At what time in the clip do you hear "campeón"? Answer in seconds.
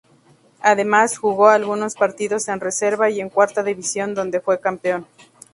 4.59-5.05